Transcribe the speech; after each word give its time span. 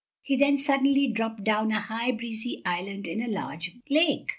He 0.23 0.35
then 0.35 0.57
suddenly 0.57 1.05
dropped 1.09 1.47
upon 1.47 1.71
a 1.71 1.79
high, 1.79 2.09
breezy 2.11 2.63
island 2.65 3.05
in 3.05 3.21
a 3.21 3.27
large 3.27 3.75
lake. 3.87 4.29